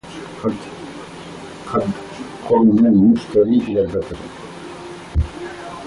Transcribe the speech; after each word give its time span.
قد 1.71 1.85
قرن 2.47 2.79
المشتري 2.85 3.57
إلى 3.57 3.81
البدر 3.81 4.17